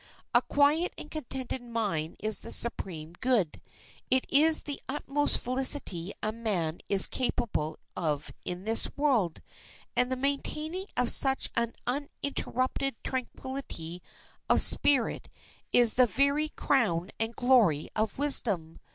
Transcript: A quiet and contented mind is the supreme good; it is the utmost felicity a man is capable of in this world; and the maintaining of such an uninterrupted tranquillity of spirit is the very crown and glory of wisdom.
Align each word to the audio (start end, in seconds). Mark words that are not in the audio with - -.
A 0.33 0.41
quiet 0.41 0.95
and 0.97 1.11
contented 1.11 1.61
mind 1.61 2.15
is 2.21 2.39
the 2.39 2.51
supreme 2.51 3.13
good; 3.21 3.61
it 4.09 4.25
is 4.33 4.63
the 4.63 4.81
utmost 4.89 5.37
felicity 5.39 6.11
a 6.23 6.31
man 6.31 6.79
is 6.89 7.05
capable 7.05 7.77
of 7.95 8.33
in 8.43 8.63
this 8.65 8.89
world; 8.97 9.43
and 9.95 10.11
the 10.11 10.15
maintaining 10.15 10.87
of 10.97 11.11
such 11.11 11.51
an 11.55 11.75
uninterrupted 11.85 12.95
tranquillity 13.03 14.01
of 14.49 14.59
spirit 14.59 15.29
is 15.71 15.93
the 15.93 16.07
very 16.07 16.49
crown 16.49 17.11
and 17.19 17.35
glory 17.35 17.87
of 17.95 18.17
wisdom. 18.17 18.79